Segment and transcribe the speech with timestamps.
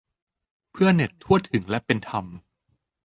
[0.71, 2.25] เพื่อเน็ตทั่วถึงและเป็นธรรม